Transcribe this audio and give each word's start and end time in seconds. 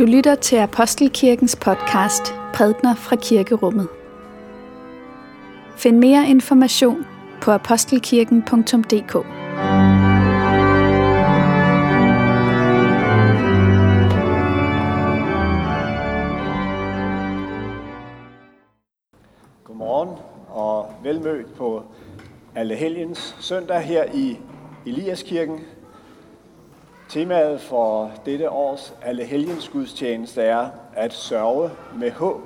Du 0.00 0.04
lytter 0.04 0.34
til 0.34 0.56
Apostelkirkens 0.56 1.56
podcast 1.56 2.34
Prædner 2.54 2.94
fra 2.94 3.16
Kirkerummet. 3.16 3.88
Find 5.76 5.98
mere 5.98 6.28
information 6.28 7.06
på 7.42 7.50
apostelkirken.dk. 7.50 9.12
Godmorgen 19.64 20.18
og 20.48 20.94
velmødt 21.02 21.54
på 21.56 21.82
Allehelgens 22.54 23.36
søndag 23.40 23.80
her 23.80 24.04
i 24.14 24.38
Eliaskirken. 24.86 25.60
Temaet 27.10 27.60
for 27.60 28.12
dette 28.26 28.50
års 28.50 28.92
Allehelgens 29.02 29.68
gudstjeneste 29.68 30.42
er 30.42 30.70
at 30.94 31.12
sørge 31.12 31.70
med 31.94 32.10
håb. 32.10 32.40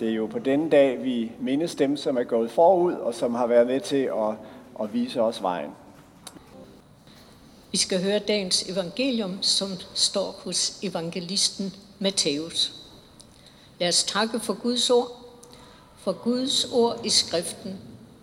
Det 0.00 0.08
er 0.08 0.12
jo 0.12 0.26
på 0.26 0.38
denne 0.38 0.70
dag, 0.70 1.04
vi 1.04 1.32
mindes 1.40 1.74
dem, 1.74 1.96
som 1.96 2.16
er 2.16 2.24
gået 2.24 2.50
forud 2.50 2.92
og 2.92 3.14
som 3.14 3.34
har 3.34 3.46
været 3.46 3.66
med 3.66 3.80
til 3.80 3.96
at, 4.04 4.34
at 4.80 4.94
vise 4.94 5.22
os 5.22 5.42
vejen. 5.42 5.70
Vi 7.72 7.78
skal 7.78 8.02
høre 8.02 8.18
dagens 8.18 8.62
evangelium, 8.62 9.42
som 9.42 9.68
står 9.94 10.40
hos 10.44 10.78
evangelisten 10.82 11.72
Matthæus. 11.98 12.72
Lad 13.80 13.88
os 13.88 14.04
takke 14.04 14.40
for 14.40 14.62
Guds 14.62 14.90
ord, 14.90 15.08
for 15.96 16.12
Guds 16.12 16.72
ord 16.72 17.00
i 17.04 17.10
skriften, 17.10 17.78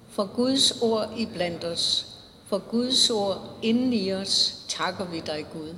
for 0.10 0.30
Guds 0.36 0.82
ord 0.82 1.10
i 1.18 1.26
blandt 1.26 1.64
os, 1.64 2.11
for 2.52 2.60
Guds 2.60 3.10
ord 3.10 3.58
inden 3.62 3.94
i 3.94 4.14
os, 4.14 4.64
takker 4.68 5.06
vi 5.06 5.20
dig, 5.20 5.46
Gud. 5.54 5.76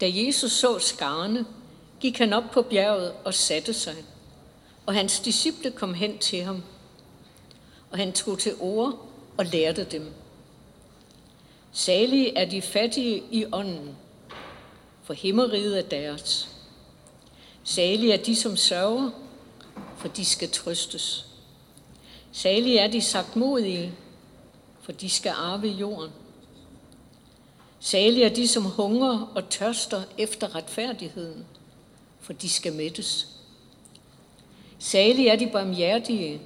Da 0.00 0.10
Jesus 0.12 0.52
så 0.52 0.78
skarne, 0.78 1.46
gik 2.00 2.18
han 2.18 2.32
op 2.32 2.44
på 2.52 2.62
bjerget 2.62 3.12
og 3.24 3.34
satte 3.34 3.72
sig, 3.72 3.94
og 4.86 4.94
hans 4.94 5.20
disciple 5.20 5.70
kom 5.70 5.94
hen 5.94 6.18
til 6.18 6.42
ham, 6.42 6.62
og 7.90 7.98
han 7.98 8.12
tog 8.12 8.38
til 8.38 8.54
ord 8.60 9.08
og 9.36 9.46
lærte 9.46 9.84
dem. 9.84 10.12
Salige 11.72 12.36
er 12.36 12.44
de 12.44 12.62
fattige 12.62 13.22
i 13.30 13.44
ånden, 13.52 13.96
for 15.02 15.14
himmeriget 15.14 15.78
er 15.78 15.82
deres. 15.82 16.48
Salige 17.64 18.12
er 18.12 18.22
de, 18.22 18.36
som 18.36 18.56
sørger, 18.56 19.10
for 19.96 20.08
de 20.08 20.24
skal 20.24 20.50
trøstes. 20.50 21.26
Salige 22.32 22.78
er 22.78 22.90
de 22.90 23.00
sagtmodige, 23.00 23.94
for 24.84 24.92
de 24.92 25.10
skal 25.10 25.32
arve 25.36 25.68
jorden. 25.68 26.10
Salige 27.80 28.24
er 28.24 28.34
de, 28.34 28.48
som 28.48 28.62
hungrer 28.62 29.32
og 29.34 29.48
tørster 29.48 30.02
efter 30.18 30.54
retfærdigheden, 30.54 31.44
for 32.20 32.32
de 32.32 32.48
skal 32.48 32.72
mættes. 32.72 33.28
Salige 34.78 35.28
er 35.28 35.36
de 35.36 35.50
barmhjertige, 35.52 36.40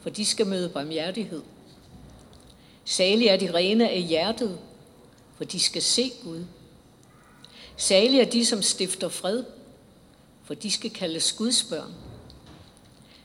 for 0.00 0.10
de 0.10 0.24
skal 0.24 0.46
møde 0.46 0.68
barmhjertighed. 0.68 1.42
Salige 2.84 3.28
er 3.28 3.36
de 3.36 3.54
rene 3.54 3.90
af 3.90 4.02
hjertet, 4.02 4.58
for 5.36 5.44
de 5.44 5.60
skal 5.60 5.82
se 5.82 6.12
Gud. 6.24 6.44
Salige 7.76 8.22
er 8.22 8.30
de, 8.30 8.46
som 8.46 8.62
stifter 8.62 9.08
fred, 9.08 9.44
for 10.44 10.54
de 10.54 10.70
skal 10.70 10.90
kaldes 10.90 11.32
Guds 11.32 11.64
børn. 11.64 11.94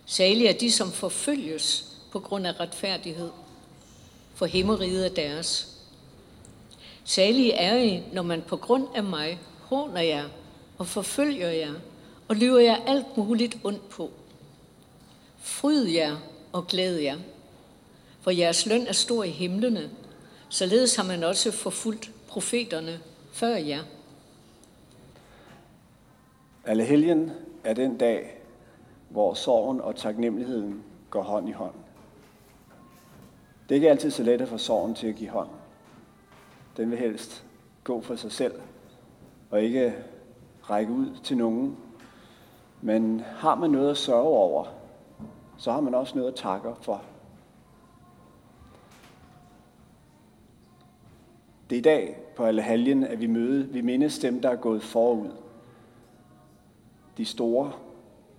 Salige 0.05 0.49
er 0.49 0.58
de, 0.58 0.72
som 0.72 0.92
forfølges 0.92 1.86
på 2.11 2.20
grund 2.20 2.47
af 2.47 2.59
retfærdighed, 2.59 3.30
for 4.36 4.45
himmeriget 4.45 5.05
er 5.05 5.09
deres. 5.09 5.78
Salige 7.03 7.53
er 7.53 7.78
I, 7.78 8.03
når 8.14 8.22
man 8.22 8.42
på 8.42 8.58
grund 8.58 8.88
af 8.95 9.03
mig 9.03 9.39
håner 9.61 10.02
jer 10.02 10.23
og 10.77 10.87
forfølger 10.87 11.49
jer 11.49 11.73
og 12.27 12.36
lyver 12.36 12.60
jer 12.60 12.76
alt 12.87 13.17
muligt 13.17 13.58
ondt 13.64 13.89
på. 13.89 14.11
Fryd 15.39 15.86
jer 15.86 16.17
og 16.52 16.67
glæd 16.67 16.95
jer, 16.95 17.17
for 18.21 18.32
jeres 18.32 18.65
løn 18.65 18.87
er 18.87 18.93
stor 18.93 19.23
i 19.23 19.30
himlene, 19.30 19.89
således 20.49 20.95
har 20.95 21.04
man 21.04 21.23
også 21.23 21.52
forfulgt 21.52 22.11
profeterne 22.27 22.99
før 23.31 23.55
jer. 23.55 23.83
Alle 26.65 26.83
helgen 26.83 27.31
er 27.64 27.73
den 27.73 27.98
dag, 27.98 28.42
hvor 29.10 29.33
sorgen 29.33 29.81
og 29.81 29.95
taknemmeligheden 29.95 30.83
går 31.10 31.21
hånd 31.21 31.49
i 31.49 31.52
hånd. 31.52 31.85
Det 33.70 33.71
er 33.71 33.76
ikke 33.76 33.89
altid 33.89 34.11
så 34.11 34.23
let 34.23 34.42
at 34.42 34.48
få 34.48 34.58
sorgen 34.58 34.95
til 34.95 35.08
at 35.08 35.15
give 35.15 35.30
hånd. 35.30 35.49
Den 36.77 36.92
vil 36.92 36.99
helst 36.99 37.45
gå 37.83 38.02
for 38.02 38.15
sig 38.15 38.31
selv 38.31 38.61
og 39.49 39.61
ikke 39.61 39.93
række 40.70 40.93
ud 40.93 41.17
til 41.23 41.37
nogen. 41.37 41.77
Men 42.81 43.20
har 43.20 43.55
man 43.55 43.70
noget 43.70 43.89
at 43.89 43.98
sørge 43.98 44.27
over, 44.27 44.65
så 45.58 45.71
har 45.71 45.81
man 45.81 45.93
også 45.95 46.17
noget 46.17 46.31
at 46.31 46.36
takke 46.36 46.70
for. 46.81 47.02
Det 51.70 51.75
er 51.75 51.80
i 51.80 51.81
dag 51.81 52.17
på 52.36 52.45
alle 52.45 52.61
Allehaljen, 52.61 53.04
at 53.04 53.20
vi 53.20 53.27
møder, 53.27 53.67
vi 53.67 53.81
mindes 53.81 54.20
dem, 54.20 54.42
der 54.42 54.49
er 54.49 54.55
gået 54.55 54.83
forud. 54.83 55.30
De 57.17 57.25
store 57.25 57.71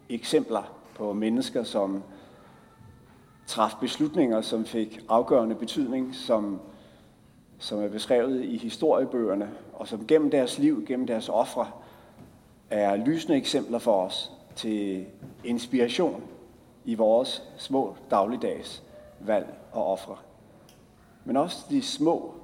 eksempler 0.09 0.76
på 0.94 1.12
mennesker, 1.12 1.62
som 1.62 2.03
traf 3.47 3.73
beslutninger, 3.81 4.41
som 4.41 4.65
fik 4.65 5.01
afgørende 5.09 5.55
betydning, 5.55 6.15
som, 6.15 6.61
som 7.59 7.79
er 7.79 7.89
beskrevet 7.89 8.45
i 8.45 8.57
historiebøgerne, 8.57 9.51
og 9.75 9.89
som 9.89 10.07
gennem 10.07 10.31
deres 10.31 10.59
liv, 10.59 10.87
gennem 10.87 11.07
deres 11.07 11.29
ofre, 11.29 11.67
er 12.71 12.97
lysende 12.97 13.37
eksempler 13.37 13.79
for 13.79 14.05
os 14.05 14.33
til 14.57 15.07
inspiration 15.45 16.23
i 16.84 16.95
vores 16.95 17.43
små 17.57 17.97
dagligdags 18.11 18.83
valg 19.21 19.55
og 19.73 19.87
ofre. 19.87 20.17
Men 21.25 21.37
også 21.37 21.67
de 21.71 21.83
små, 21.83 22.34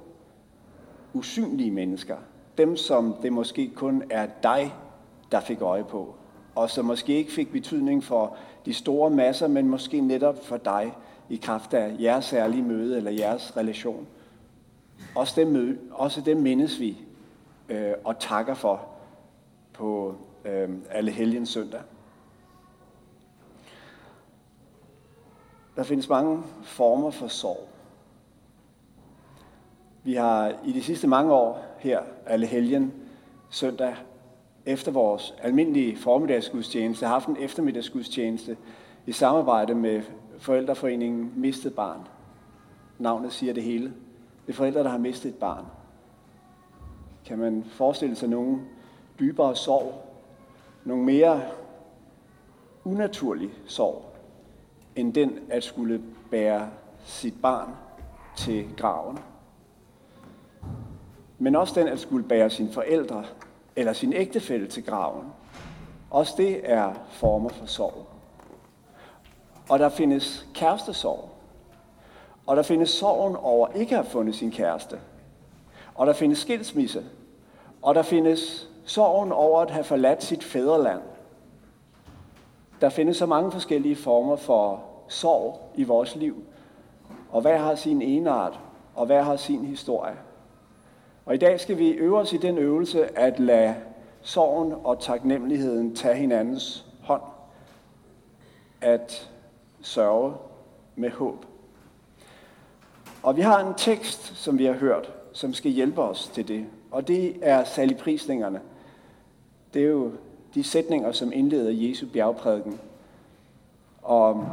usynlige 1.13 1.71
mennesker, 1.71 2.17
dem 2.57 2.77
som 2.77 3.15
det 3.21 3.33
måske 3.33 3.71
kun 3.75 4.03
er 4.09 4.27
dig, 4.43 4.73
der 5.31 5.39
fik 5.39 5.61
øje 5.61 5.83
på, 5.83 6.15
og 6.55 6.69
som 6.69 6.85
måske 6.85 7.13
ikke 7.13 7.31
fik 7.31 7.51
betydning 7.51 8.03
for 8.03 8.37
de 8.65 8.73
store 8.73 9.09
masser, 9.09 9.47
men 9.47 9.67
måske 9.67 10.01
netop 10.01 10.45
for 10.45 10.57
dig 10.57 10.93
i 11.29 11.35
kraft 11.35 11.73
af 11.73 11.95
jeres 11.99 12.25
særlige 12.25 12.63
møde 12.63 12.97
eller 12.97 13.11
jeres 13.11 13.57
relation. 13.57 14.07
Også 15.15 15.41
dem, 15.41 15.47
møde, 15.47 15.77
også 15.91 16.21
dem 16.21 16.37
mindes 16.37 16.79
vi 16.79 16.97
øh, 17.69 17.93
og 18.03 18.19
takker 18.19 18.53
for 18.53 18.87
på 19.73 20.15
øh, 20.45 20.69
alle 20.89 21.11
helgens 21.11 21.49
søndag. 21.49 21.81
Der 25.75 25.83
findes 25.83 26.09
mange 26.09 26.43
former 26.63 27.11
for 27.11 27.27
sorg. 27.27 27.67
Vi 30.03 30.13
har 30.13 30.53
i 30.65 30.71
de 30.71 30.83
sidste 30.83 31.07
mange 31.07 31.33
år 31.33 31.65
her, 31.79 32.01
alle 32.25 32.45
helgen 32.45 32.93
søndag, 33.49 33.95
efter 34.65 34.91
vores 34.91 35.35
almindelige 35.41 35.97
formiddagsgudstjeneste, 35.97 37.05
haft 37.05 37.27
en 37.27 37.37
eftermiddagsgudstjeneste 37.37 38.57
i 39.05 39.11
samarbejde 39.11 39.75
med 39.75 40.01
Forældreforeningen 40.37 41.33
Mistet 41.35 41.73
Barn. 41.73 41.99
Navnet 42.99 43.33
siger 43.33 43.53
det 43.53 43.63
hele. 43.63 43.93
Det 44.45 44.53
er 44.53 44.53
forældre, 44.53 44.83
der 44.83 44.89
har 44.89 44.97
mistet 44.97 45.29
et 45.29 45.35
barn. 45.35 45.65
Kan 47.25 47.39
man 47.39 47.63
forestille 47.63 48.15
sig 48.15 48.29
nogen 48.29 48.61
dybere 49.19 49.55
sorg, 49.55 50.05
nogen 50.83 51.05
mere 51.05 51.41
unaturlig 52.83 53.49
sorg, 53.65 54.05
end 54.95 55.13
den 55.13 55.39
at 55.49 55.63
skulle 55.63 56.01
bære 56.31 56.69
sit 57.03 57.41
barn 57.41 57.69
til 58.37 58.67
graven. 58.77 59.19
Men 61.39 61.55
også 61.55 61.79
den 61.79 61.87
at 61.87 61.99
skulle 61.99 62.27
bære 62.27 62.49
sine 62.49 62.71
forældre 62.71 63.23
eller 63.75 63.93
sin 63.93 64.13
ægtefælle 64.13 64.67
til 64.67 64.85
graven. 64.85 65.33
Også 66.11 66.33
det 66.37 66.71
er 66.71 66.93
former 67.09 67.49
for 67.49 67.65
sorg. 67.65 68.07
Og 69.69 69.79
der 69.79 69.89
findes 69.89 70.47
kærestesorg. 70.53 71.29
Og 72.47 72.55
der 72.55 72.63
findes 72.63 72.89
sorgen 72.89 73.35
over 73.35 73.67
ikke 73.67 73.97
at 73.97 74.03
have 74.03 74.11
fundet 74.11 74.35
sin 74.35 74.51
kæreste. 74.51 74.99
Og 75.95 76.07
der 76.07 76.13
findes 76.13 76.39
skilsmisse. 76.39 77.05
Og 77.81 77.95
der 77.95 78.01
findes 78.01 78.69
sorgen 78.85 79.31
over 79.31 79.61
at 79.61 79.71
have 79.71 79.83
forladt 79.83 80.23
sit 80.23 80.43
fædreland. 80.43 81.01
Der 82.81 82.89
findes 82.89 83.17
så 83.17 83.25
mange 83.25 83.51
forskellige 83.51 83.95
former 83.95 84.35
for 84.35 84.83
sorg 85.07 85.71
i 85.75 85.83
vores 85.83 86.15
liv. 86.15 86.43
Og 87.31 87.41
hver 87.41 87.57
har 87.57 87.75
sin 87.75 88.01
enart, 88.01 88.59
og 88.95 89.05
hver 89.05 89.21
har 89.21 89.35
sin 89.35 89.65
historie. 89.65 90.15
Og 91.25 91.33
i 91.33 91.37
dag 91.37 91.59
skal 91.59 91.77
vi 91.77 91.89
øve 91.89 92.19
os 92.19 92.33
i 92.33 92.37
den 92.37 92.57
øvelse 92.57 93.17
at 93.19 93.39
lade 93.39 93.75
sorgen 94.21 94.73
og 94.83 94.99
taknemmeligheden 94.99 95.95
tage 95.95 96.15
hinandens 96.15 96.85
hånd. 97.01 97.21
At 98.81 99.29
sørge 99.81 100.33
med 100.95 101.11
håb. 101.11 101.45
Og 103.23 103.37
vi 103.37 103.41
har 103.41 103.67
en 103.67 103.73
tekst, 103.77 104.37
som 104.37 104.57
vi 104.57 104.65
har 104.65 104.73
hørt, 104.73 105.13
som 105.33 105.53
skal 105.53 105.71
hjælpe 105.71 106.01
os 106.01 106.27
til 106.27 106.47
det. 106.47 106.65
Og 106.91 107.07
det 107.07 107.35
er 107.41 107.63
saligprisningerne. 107.63 108.61
Det 109.73 109.83
er 109.83 109.87
jo 109.87 110.11
de 110.53 110.63
sætninger, 110.63 111.11
som 111.11 111.31
indleder 111.33 111.89
Jesu 111.89 112.05
bjergprædiken. 112.13 112.79
Og 114.01 114.47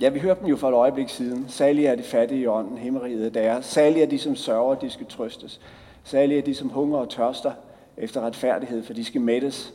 ja, 0.00 0.08
vi 0.08 0.18
hørte 0.18 0.40
dem 0.40 0.48
jo 0.48 0.56
for 0.56 0.68
et 0.68 0.74
øjeblik 0.74 1.08
siden. 1.08 1.48
Salige 1.48 1.88
er 1.88 1.94
de 1.94 2.02
fattige 2.02 2.40
i 2.40 2.46
ånden, 2.46 2.78
himmeriget 2.78 3.26
er 3.26 3.30
deres. 3.30 3.66
Salige 3.66 4.02
er 4.02 4.06
de, 4.06 4.18
som 4.18 4.36
sørger, 4.36 4.74
de 4.74 4.90
skal 4.90 5.06
trøstes. 5.06 5.60
Salige 6.04 6.38
er 6.38 6.42
de, 6.42 6.54
som 6.54 6.68
hunger 6.68 6.98
og 6.98 7.08
tørster 7.08 7.52
efter 7.96 8.20
retfærdighed, 8.20 8.82
for 8.82 8.92
de 8.92 9.04
skal 9.04 9.20
mættes. 9.20 9.74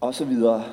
Og 0.00 0.14
så 0.14 0.24
videre. 0.24 0.64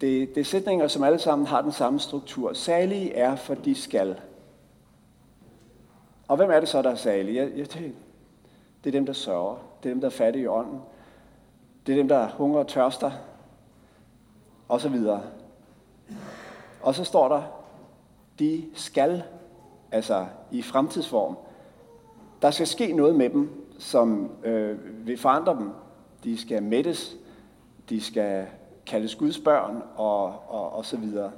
Det, 0.00 0.34
det 0.34 0.40
er 0.40 0.44
sætninger, 0.44 0.88
som 0.88 1.02
alle 1.02 1.18
sammen 1.18 1.46
har 1.46 1.62
den 1.62 1.72
samme 1.72 2.00
struktur. 2.00 2.52
Salige 2.52 3.14
er, 3.14 3.36
for 3.36 3.54
de 3.54 3.74
skal. 3.74 4.16
Og 6.28 6.36
hvem 6.36 6.50
er 6.50 6.60
det 6.60 6.68
så, 6.68 6.82
der 6.82 6.90
er 6.90 6.94
salige? 6.94 7.44
Ja, 7.44 7.62
det, 7.62 7.92
det 8.84 8.90
er 8.90 8.90
dem, 8.90 9.06
der 9.06 9.12
sørger. 9.12 9.56
Det 9.82 9.88
er 9.88 9.94
dem, 9.94 10.00
der 10.00 10.08
er 10.08 10.12
fattige 10.12 10.42
i 10.42 10.46
ånden. 10.46 10.80
Det 11.86 11.92
er 11.92 11.96
dem, 11.96 12.08
der 12.08 12.28
hunger 12.28 12.58
og 12.58 12.66
tørster. 12.66 13.10
Og 14.68 14.80
så 14.80 14.88
videre. 14.88 15.22
Og 16.82 16.94
så 16.94 17.04
står 17.04 17.28
der, 17.28 17.42
de 18.38 18.64
skal, 18.74 19.22
altså 19.92 20.26
i 20.50 20.62
fremtidsform, 20.62 21.36
der 22.42 22.50
skal 22.50 22.66
ske 22.66 22.92
noget 22.92 23.14
med 23.14 23.30
dem, 23.30 23.50
som 23.78 24.30
øh, 24.44 24.78
vil 25.06 25.18
forandre 25.18 25.56
dem. 25.58 25.70
De 26.24 26.38
skal 26.38 26.62
mættes, 26.62 27.16
de 27.88 28.00
skal 28.00 28.46
kaldes 28.86 29.14
Guds 29.14 29.38
børn 29.38 29.82
og, 29.96 30.24
og, 30.48 30.72
og 30.72 30.84
så 30.84 30.96
videre. 30.96 31.30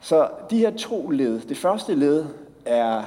Så 0.00 0.28
de 0.50 0.58
her 0.58 0.70
to 0.70 1.10
led, 1.10 1.40
det 1.40 1.56
første 1.56 1.94
led 1.94 2.26
er 2.64 3.04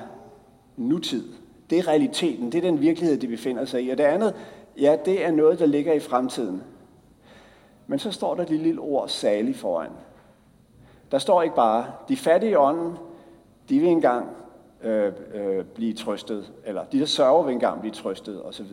nutid. 0.77 1.23
Det 1.69 1.79
er 1.79 1.87
realiteten, 1.87 2.51
det 2.51 2.57
er 2.57 2.61
den 2.61 2.81
virkelighed, 2.81 3.17
de 3.17 3.27
befinder 3.27 3.65
sig 3.65 3.83
i. 3.83 3.89
Og 3.89 3.97
det 3.97 4.03
andet, 4.03 4.35
ja, 4.77 4.97
det 5.05 5.25
er 5.25 5.31
noget, 5.31 5.59
der 5.59 5.65
ligger 5.65 5.93
i 5.93 5.99
fremtiden. 5.99 6.63
Men 7.87 7.99
så 7.99 8.11
står 8.11 8.35
der 8.35 8.45
det 8.45 8.59
lille 8.59 8.81
ord 8.81 9.09
salig 9.09 9.55
foran. 9.55 9.91
Der 11.13 11.19
står 11.19 11.41
ikke 11.41 11.55
bare, 11.55 11.85
de 12.07 12.17
fattige 12.17 12.59
ånden, 12.59 12.97
de 13.69 13.79
vil 13.79 13.89
engang 13.89 14.29
øh, 14.83 15.13
øh, 15.33 15.65
blive 15.65 15.93
trøstet, 15.93 16.53
eller 16.65 16.83
de 16.85 16.99
der 16.99 17.05
sørger 17.05 17.43
vil 17.43 17.53
engang 17.53 17.79
blive 17.79 17.93
trøstet, 17.93 18.45
osv. 18.45 18.65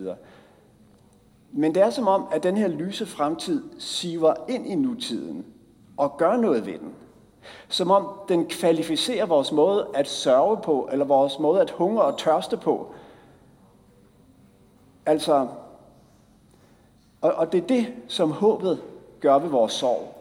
Men 1.52 1.75
det 1.75 1.82
er 1.82 1.90
som 1.90 2.08
om, 2.08 2.26
at 2.32 2.42
den 2.42 2.56
her 2.56 2.69
lyse 2.69 3.06
fremtid 3.06 3.62
siver 3.78 4.34
ind 4.48 4.66
i 4.66 4.75
nutiden 4.75 5.46
og 5.96 6.16
gør 6.16 6.37
noget 6.37 6.66
ved 6.66 6.78
den. 6.78 6.94
Som 7.69 7.90
om 7.90 8.08
den 8.28 8.46
kvalificerer 8.46 9.26
vores 9.26 9.52
måde 9.52 9.87
at 9.94 10.08
sørge 10.08 10.56
på, 10.56 10.88
eller 10.92 11.04
vores 11.04 11.38
måde 11.38 11.60
at 11.60 11.70
hungre 11.70 12.02
og 12.02 12.19
tørste 12.19 12.56
på. 12.56 12.94
Altså, 15.06 15.48
og, 17.20 17.32
og 17.32 17.52
det 17.52 17.62
er 17.62 17.66
det, 17.66 17.87
som 18.08 18.31
håbet 18.31 18.82
gør 19.20 19.38
ved 19.38 19.48
vores 19.48 19.72
sorg. 19.72 20.19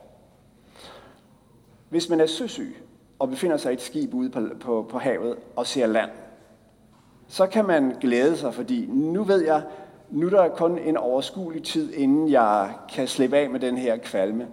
Hvis 1.89 2.09
man 2.09 2.21
er 2.21 2.25
søsyg 2.25 2.75
og 3.19 3.29
befinder 3.29 3.57
sig 3.57 3.71
i 3.71 3.73
et 3.73 3.81
skib 3.81 4.13
ude 4.13 4.29
på, 4.29 4.41
på, 4.59 4.87
på 4.89 4.97
havet 4.97 5.35
og 5.55 5.67
ser 5.67 5.87
land, 5.87 6.09
så 7.27 7.47
kan 7.47 7.65
man 7.65 7.95
glæde 8.01 8.37
sig, 8.37 8.53
fordi 8.53 8.85
nu 8.85 9.23
ved 9.23 9.45
jeg, 9.45 9.63
nu 10.09 10.25
er 10.25 10.29
der 10.29 10.47
kun 10.47 10.77
en 10.77 10.97
overskuelig 10.97 11.63
tid, 11.63 11.93
inden 11.93 12.29
jeg 12.29 12.73
kan 12.93 13.07
slippe 13.07 13.37
af 13.37 13.49
med 13.49 13.59
den 13.59 13.77
her 13.77 13.97
kvalme. 13.97 14.47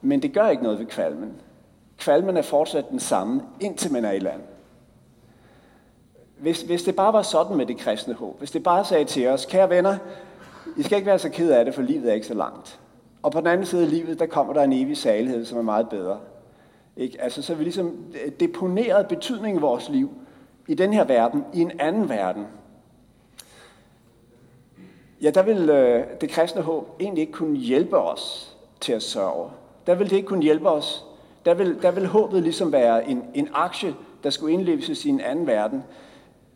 Men 0.00 0.22
det 0.22 0.32
gør 0.32 0.48
ikke 0.48 0.62
noget 0.62 0.78
ved 0.78 0.86
kvalmen. 0.86 1.32
Kvalmen 1.98 2.36
er 2.36 2.42
fortsat 2.42 2.90
den 2.90 3.00
samme, 3.00 3.42
indtil 3.60 3.92
man 3.92 4.04
er 4.04 4.12
i 4.12 4.18
land. 4.18 4.40
Hvis, 6.38 6.62
hvis 6.62 6.82
det 6.82 6.96
bare 6.96 7.12
var 7.12 7.22
sådan 7.22 7.56
med 7.56 7.66
det 7.66 7.78
kristne 7.78 8.14
håb, 8.14 8.38
hvis 8.38 8.50
det 8.50 8.62
bare 8.62 8.84
sagde 8.84 9.04
til 9.04 9.28
os, 9.28 9.46
kære 9.46 9.70
venner, 9.70 9.96
I 10.76 10.82
skal 10.82 10.96
ikke 10.96 11.06
være 11.06 11.18
så 11.18 11.28
ked 11.28 11.50
af 11.50 11.64
det, 11.64 11.74
for 11.74 11.82
livet 11.82 12.10
er 12.10 12.14
ikke 12.14 12.26
så 12.26 12.34
langt. 12.34 12.80
Og 13.22 13.32
på 13.32 13.40
den 13.40 13.46
anden 13.46 13.66
side 13.66 13.82
af 13.82 13.90
livet, 13.90 14.18
der 14.18 14.26
kommer 14.26 14.52
der 14.52 14.62
en 14.62 14.72
evig 14.72 14.96
salighed, 14.96 15.44
som 15.44 15.58
er 15.58 15.62
meget 15.62 15.88
bedre. 15.88 16.18
Ikke? 16.98 17.22
Altså, 17.22 17.42
så 17.42 17.54
vi 17.54 17.62
ligesom 17.62 17.96
øh, 18.24 18.32
deponeret 18.40 19.08
betydning 19.08 19.56
i 19.56 19.60
vores 19.60 19.88
liv 19.88 20.10
i 20.68 20.74
den 20.74 20.92
her 20.92 21.04
verden, 21.04 21.44
i 21.54 21.60
en 21.60 21.72
anden 21.80 22.08
verden. 22.08 22.46
Ja, 25.22 25.30
der 25.30 25.42
vil 25.42 25.70
øh, 25.70 26.04
det 26.20 26.30
kristne 26.30 26.62
håb 26.62 26.96
egentlig 27.00 27.20
ikke 27.20 27.32
kunne 27.32 27.56
hjælpe 27.56 27.98
os 27.98 28.56
til 28.80 28.92
at 28.92 29.02
sørge. 29.02 29.50
Der 29.86 29.94
vil 29.94 30.10
det 30.10 30.16
ikke 30.16 30.28
kunne 30.28 30.42
hjælpe 30.42 30.68
os. 30.68 31.04
Der 31.44 31.54
vil, 31.54 31.82
der 31.82 31.90
vil 31.90 32.06
håbet 32.06 32.42
ligesom 32.42 32.72
være 32.72 33.08
en, 33.08 33.22
en 33.34 33.48
aktie, 33.52 33.94
der 34.24 34.30
skulle 34.30 34.52
indleves 34.52 35.04
i 35.04 35.08
en 35.08 35.20
anden 35.20 35.46
verden. 35.46 35.82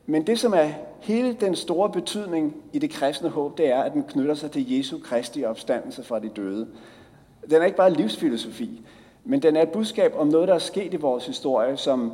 Men 0.06 0.26
det, 0.26 0.40
som 0.40 0.52
er 0.52 0.68
hele 1.00 1.32
den 1.32 1.56
store 1.56 1.90
betydning 1.90 2.56
i 2.72 2.78
det 2.78 2.90
kristne 2.90 3.28
håb, 3.28 3.58
det 3.58 3.68
er, 3.68 3.82
at 3.82 3.92
den 3.92 4.02
knytter 4.02 4.34
sig 4.34 4.50
til 4.50 4.76
Jesu 4.76 4.98
Kristi 5.04 5.44
opstandelse 5.44 6.04
fra 6.04 6.18
de 6.18 6.28
døde. 6.28 6.68
Den 7.50 7.62
er 7.62 7.64
ikke 7.64 7.76
bare 7.76 7.92
livsfilosofi, 7.92 8.82
men 9.24 9.42
den 9.42 9.56
er 9.56 9.62
et 9.62 9.68
budskab 9.68 10.14
om 10.16 10.26
noget, 10.26 10.48
der 10.48 10.54
er 10.54 10.58
sket 10.58 10.94
i 10.94 10.96
vores 10.96 11.26
historie, 11.26 11.76
som, 11.76 12.12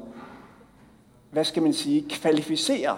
hvad 1.30 1.44
skal 1.44 1.62
man 1.62 1.72
sige, 1.72 2.08
kvalificerer 2.10 2.96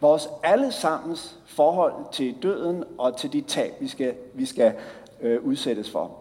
vores 0.00 0.28
allesammens 0.42 1.38
forhold 1.46 1.92
til 2.12 2.34
døden 2.42 2.84
og 2.98 3.16
til 3.16 3.32
de 3.32 3.40
tab, 3.40 3.72
vi 3.80 3.88
skal, 3.88 4.14
vi 4.34 4.46
skal 4.46 4.74
øh, 5.20 5.44
udsættes 5.44 5.90
for. 5.90 6.16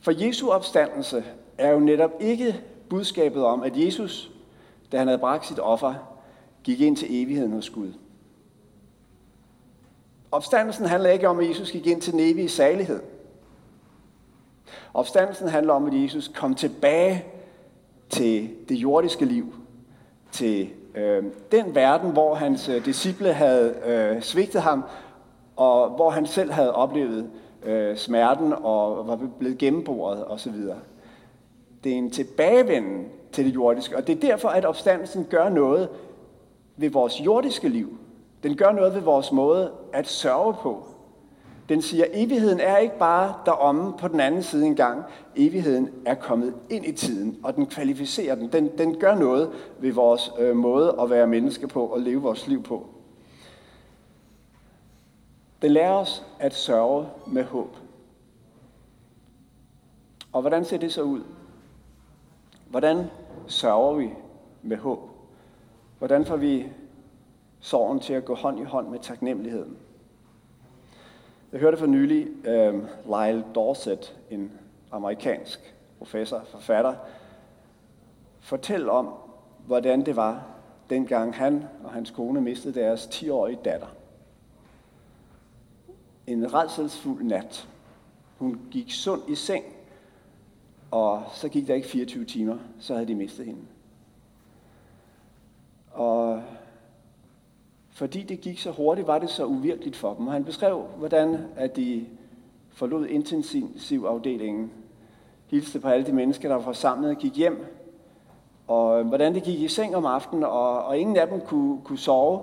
For 0.00 0.26
Jesu 0.26 0.50
opstandelse 0.50 1.24
er 1.58 1.70
jo 1.70 1.78
netop 1.78 2.10
ikke 2.20 2.60
budskabet 2.88 3.44
om, 3.44 3.62
at 3.62 3.72
Jesus, 3.76 4.30
da 4.92 4.98
han 4.98 5.06
havde 5.06 5.18
bragt 5.18 5.46
sit 5.46 5.58
offer, 5.58 5.94
gik 6.64 6.80
ind 6.80 6.96
til 6.96 7.22
evigheden 7.22 7.52
hos 7.52 7.70
Gud. 7.70 7.92
Opstandelsen 10.30 10.86
handler 10.86 11.10
ikke 11.10 11.28
om, 11.28 11.38
at 11.38 11.48
Jesus 11.48 11.70
gik 11.70 11.86
ind 11.86 12.00
til 12.00 12.12
den 12.12 12.20
evige 12.20 12.48
salighed. 12.48 13.00
Opstandelsen 14.98 15.48
handler 15.48 15.72
om, 15.72 15.86
at 15.86 16.02
Jesus 16.02 16.30
kom 16.34 16.54
tilbage 16.54 17.24
til 18.10 18.50
det 18.68 18.74
jordiske 18.74 19.24
liv, 19.24 19.54
til 20.32 20.68
øh, 20.94 21.24
den 21.52 21.74
verden, 21.74 22.10
hvor 22.10 22.34
hans 22.34 22.68
øh, 22.68 22.84
disciple 22.84 23.32
havde 23.32 23.74
øh, 23.86 24.22
svigtet 24.22 24.62
ham, 24.62 24.84
og 25.56 25.90
hvor 25.90 26.10
han 26.10 26.26
selv 26.26 26.52
havde 26.52 26.74
oplevet 26.74 27.30
øh, 27.62 27.96
smerten 27.96 28.52
og 28.52 29.08
var 29.08 29.18
blevet 29.38 29.58
gennemboret 29.58 30.24
osv. 30.26 30.54
Det 31.84 31.92
er 31.92 31.96
en 31.96 32.10
tilbagevenden 32.10 33.08
til 33.32 33.44
det 33.44 33.54
jordiske, 33.54 33.96
og 33.96 34.06
det 34.06 34.16
er 34.16 34.28
derfor, 34.28 34.48
at 34.48 34.64
opstandelsen 34.64 35.26
gør 35.30 35.48
noget 35.48 35.88
ved 36.76 36.90
vores 36.90 37.20
jordiske 37.20 37.68
liv. 37.68 37.98
Den 38.42 38.56
gør 38.56 38.72
noget 38.72 38.94
ved 38.94 39.00
vores 39.00 39.32
måde 39.32 39.72
at 39.92 40.06
sørge 40.06 40.54
på. 40.54 40.86
Den 41.68 41.82
siger, 41.82 42.04
at 42.04 42.10
evigheden 42.14 42.60
er 42.60 42.76
ikke 42.76 42.98
bare 42.98 43.34
deromme 43.46 43.98
på 43.98 44.08
den 44.08 44.20
anden 44.20 44.42
side 44.42 44.66
engang. 44.66 45.04
Evigheden 45.36 45.90
er 46.06 46.14
kommet 46.14 46.54
ind 46.70 46.86
i 46.86 46.92
tiden, 46.92 47.38
og 47.42 47.56
den 47.56 47.66
kvalificerer 47.66 48.34
den. 48.34 48.52
Den, 48.52 48.78
den 48.78 49.00
gør 49.00 49.14
noget 49.14 49.50
ved 49.78 49.92
vores 49.92 50.32
øh, 50.38 50.56
måde 50.56 50.96
at 51.00 51.10
være 51.10 51.26
menneske 51.26 51.68
på 51.68 51.86
og 51.86 52.00
leve 52.00 52.22
vores 52.22 52.46
liv 52.46 52.62
på. 52.62 52.86
Den 55.62 55.72
lærer 55.72 55.94
os 55.94 56.26
at 56.38 56.54
sørge 56.54 57.08
med 57.26 57.44
håb. 57.44 57.76
Og 60.32 60.40
hvordan 60.40 60.64
ser 60.64 60.78
det 60.78 60.92
så 60.92 61.02
ud? 61.02 61.22
Hvordan 62.70 63.04
sørger 63.46 63.94
vi 63.94 64.10
med 64.62 64.76
håb? 64.76 65.10
Hvordan 65.98 66.24
får 66.24 66.36
vi 66.36 66.66
sorgen 67.60 68.00
til 68.00 68.12
at 68.12 68.24
gå 68.24 68.34
hånd 68.34 68.60
i 68.60 68.64
hånd 68.64 68.88
med 68.88 68.98
taknemmeligheden? 68.98 69.76
Jeg 71.52 71.60
hørte 71.60 71.76
for 71.76 71.86
nylig 71.86 72.28
uh, 72.28 72.74
Lyle 73.06 73.44
Dorset, 73.54 74.16
en 74.30 74.52
amerikansk 74.90 75.74
professor, 75.98 76.44
forfatter, 76.50 76.94
fortælle 78.40 78.90
om, 78.90 79.14
hvordan 79.66 80.06
det 80.06 80.16
var, 80.16 80.46
dengang 80.90 81.34
han 81.34 81.64
og 81.84 81.92
hans 81.92 82.10
kone 82.10 82.40
mistede 82.40 82.80
deres 82.80 83.06
10-årige 83.06 83.58
datter. 83.64 83.86
En 86.26 86.54
redselsfuld 86.54 87.24
nat. 87.24 87.68
Hun 88.38 88.60
gik 88.70 88.92
sund 88.92 89.22
i 89.28 89.34
seng, 89.34 89.64
og 90.90 91.22
så 91.32 91.48
gik 91.48 91.66
der 91.66 91.74
ikke 91.74 91.88
24 91.88 92.24
timer, 92.24 92.58
så 92.78 92.94
havde 92.94 93.08
de 93.08 93.14
mistet 93.14 93.46
hende. 93.46 93.60
Og 95.90 96.42
fordi 97.98 98.22
det 98.22 98.40
gik 98.40 98.58
så 98.58 98.70
hurtigt, 98.70 99.06
var 99.06 99.18
det 99.18 99.30
så 99.30 99.46
uvirkeligt 99.46 99.96
for 99.96 100.14
dem. 100.14 100.26
Og 100.26 100.32
han 100.32 100.44
beskrev, 100.44 100.82
hvordan 100.98 101.38
at 101.56 101.76
de 101.76 102.06
forlod 102.72 103.06
intensivafdelingen, 103.06 104.72
hilste 105.46 105.80
på 105.80 105.88
alle 105.88 106.06
de 106.06 106.12
mennesker, 106.12 106.48
der 106.48 106.56
var 106.56 106.62
forsamlet, 106.62 107.18
gik 107.18 107.36
hjem, 107.36 107.64
og 108.66 109.00
øh, 109.00 109.06
hvordan 109.06 109.34
det 109.34 109.42
gik 109.42 109.60
i 109.60 109.68
seng 109.68 109.96
om 109.96 110.06
aftenen, 110.06 110.44
og, 110.44 110.84
og 110.84 110.98
ingen 110.98 111.16
af 111.16 111.28
dem 111.28 111.40
kunne, 111.40 111.80
kunne 111.84 111.98
sove. 111.98 112.42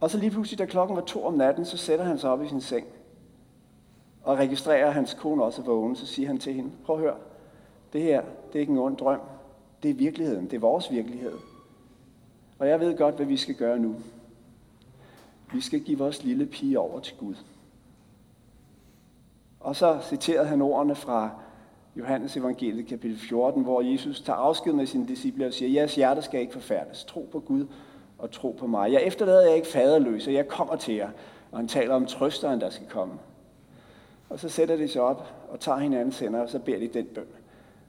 Og 0.00 0.10
så 0.10 0.18
lige 0.18 0.30
pludselig, 0.30 0.58
da 0.58 0.66
klokken 0.66 0.96
var 0.96 1.02
to 1.02 1.24
om 1.24 1.34
natten, 1.34 1.64
så 1.64 1.76
sætter 1.76 2.04
han 2.04 2.18
sig 2.18 2.30
op 2.30 2.42
i 2.42 2.48
sin 2.48 2.60
seng, 2.60 2.86
og 4.22 4.38
registrerer, 4.38 4.86
at 4.86 4.94
hans 4.94 5.14
kone 5.14 5.44
også 5.44 5.62
er 5.62 5.66
vågen, 5.66 5.96
så 5.96 6.06
siger 6.06 6.28
han 6.28 6.38
til 6.38 6.54
hende, 6.54 6.70
prøv 6.84 6.96
at 6.96 7.02
høre, 7.02 7.16
det 7.92 8.02
her, 8.02 8.22
det 8.52 8.58
er 8.58 8.60
ikke 8.60 8.72
en 8.72 8.78
ond 8.78 8.96
drøm, 8.96 9.20
det 9.82 9.90
er 9.90 9.94
virkeligheden, 9.94 10.44
det 10.44 10.52
er 10.52 10.60
vores 10.60 10.90
virkelighed. 10.90 11.32
Og 12.58 12.68
jeg 12.68 12.80
ved 12.80 12.96
godt, 12.96 13.14
hvad 13.14 13.26
vi 13.26 13.36
skal 13.36 13.54
gøre 13.54 13.78
nu. 13.78 13.96
Vi 15.52 15.60
skal 15.60 15.80
give 15.80 15.98
vores 15.98 16.24
lille 16.24 16.46
pige 16.46 16.78
over 16.78 17.00
til 17.00 17.16
Gud. 17.16 17.34
Og 19.60 19.76
så 19.76 19.98
citerede 20.02 20.46
han 20.46 20.62
ordene 20.62 20.94
fra 20.94 21.30
Johannes 21.96 22.36
evangeliet 22.36 22.86
kapitel 22.86 23.18
14, 23.18 23.62
hvor 23.62 23.80
Jesus 23.80 24.20
tager 24.20 24.36
afsked 24.36 24.72
med 24.72 24.86
sine 24.86 25.08
disciple 25.08 25.46
og 25.46 25.52
siger, 25.52 25.68
jeres 25.68 25.94
hjerte 25.94 26.22
skal 26.22 26.40
ikke 26.40 26.52
forfærdes. 26.52 27.04
Tro 27.04 27.28
på 27.32 27.40
Gud 27.40 27.66
og 28.18 28.30
tro 28.30 28.56
på 28.58 28.66
mig. 28.66 28.92
Jeg 28.92 29.02
efterlader 29.02 29.46
jer 29.46 29.54
ikke 29.54 29.68
faderløs, 29.68 30.26
og 30.26 30.32
jeg 30.32 30.48
kommer 30.48 30.76
til 30.76 30.94
jer. 30.94 31.10
Og 31.50 31.58
han 31.58 31.68
taler 31.68 31.94
om 31.94 32.06
trøsteren, 32.06 32.60
der 32.60 32.70
skal 32.70 32.86
komme. 32.86 33.14
Og 34.28 34.38
så 34.38 34.48
sætter 34.48 34.76
de 34.76 34.88
sig 34.88 35.02
op 35.02 35.34
og 35.48 35.60
tager 35.60 35.78
hinandens 35.78 36.18
hænder, 36.18 36.40
og 36.40 36.48
så 36.48 36.58
beder 36.58 36.78
de 36.78 36.88
den 36.88 37.06
bøn, 37.14 37.26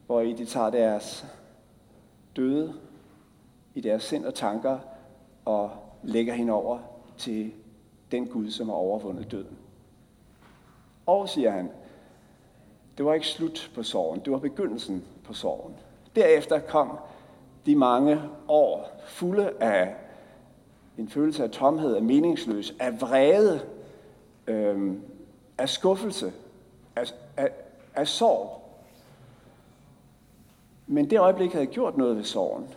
hvor 0.06 0.22
I 0.22 0.34
de 0.34 0.46
tager 0.46 0.70
deres 0.70 1.26
døde 2.36 2.74
i 3.80 3.82
deres 3.82 4.04
sind 4.04 4.26
og 4.26 4.36
tanker 4.36 4.80
og 5.46 5.72
lægger 6.04 6.34
hende 6.34 6.54
over 6.54 6.80
til 7.18 7.52
den 8.12 8.28
Gud, 8.28 8.52
som 8.52 8.70
har 8.70 8.76
overvundet 8.76 9.32
døden. 9.32 9.58
Og, 11.06 11.30
siger 11.30 11.52
han, 11.52 11.72
det 12.98 13.06
var 13.06 13.14
ikke 13.14 13.28
slut 13.28 13.72
på 13.76 13.84
sorgen, 13.84 14.22
det 14.26 14.34
var 14.34 14.40
begyndelsen 14.40 15.06
på 15.24 15.34
sorgen. 15.34 15.76
Derefter 16.16 16.60
kom 16.60 16.98
de 17.66 17.76
mange 17.76 18.22
år 18.48 19.02
fulde 19.06 19.54
af 19.60 19.96
en 20.98 21.10
følelse 21.10 21.44
af 21.44 21.50
tomhed, 21.52 21.96
af 21.96 22.02
meningsløs, 22.02 22.76
af 22.80 23.02
vrede, 23.02 23.62
øhm, 24.48 25.02
af 25.58 25.70
skuffelse, 25.70 26.34
af, 26.96 27.14
af, 27.38 27.50
af 27.96 28.08
sorg. 28.08 28.62
Men 30.88 31.10
det 31.10 31.20
øjeblik 31.20 31.54
havde 31.54 31.66
gjort 31.68 31.98
noget 31.98 32.18
ved 32.18 32.24
sorgen. 32.24 32.68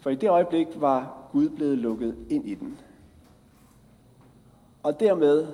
For 0.00 0.10
i 0.10 0.14
det 0.14 0.28
øjeblik 0.28 0.68
var 0.74 1.28
Gud 1.32 1.48
blevet 1.48 1.78
lukket 1.78 2.16
ind 2.28 2.48
i 2.48 2.54
den. 2.54 2.78
Og 4.82 5.00
dermed 5.00 5.46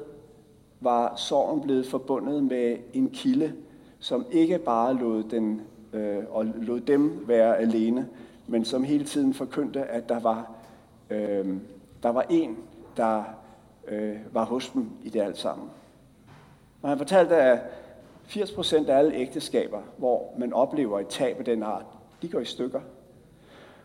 var 0.81 1.17
sorgen 1.17 1.61
blevet 1.61 1.87
forbundet 1.87 2.45
med 2.45 2.76
en 2.93 3.11
kilde, 3.11 3.53
som 3.99 4.26
ikke 4.31 4.59
bare 4.59 4.95
lod, 4.95 5.23
den, 5.23 5.62
øh, 5.93 6.25
og 6.31 6.45
lod 6.45 6.81
dem 6.81 7.25
være 7.29 7.59
alene, 7.59 8.09
men 8.47 8.65
som 8.65 8.85
hele 8.85 9.05
tiden 9.05 9.35
forkyndte, 9.35 9.85
at 9.85 10.09
der 10.09 10.21
var, 10.21 10.53
øh, 11.11 11.57
der 12.03 12.09
var 12.09 12.26
en, 12.31 12.57
der 12.97 13.25
øh, 13.88 14.17
var 14.33 14.45
hos 14.45 14.71
dem 14.71 14.91
i 15.03 15.09
det 15.09 15.21
alt 15.21 15.38
sammen. 15.38 15.69
Og 16.83 16.88
han 16.88 16.99
fortalte, 16.99 17.37
at 17.37 17.59
80 18.25 18.53
procent 18.53 18.88
af 18.88 18.99
alle 18.99 19.15
ægteskaber, 19.15 19.81
hvor 19.97 20.35
man 20.38 20.53
oplever 20.53 21.00
et 21.00 21.09
tab 21.09 21.38
af 21.38 21.45
den 21.45 21.62
art, 21.62 21.85
de 22.23 22.29
går 22.29 22.41
i 22.41 22.45
stykker. 22.45 22.81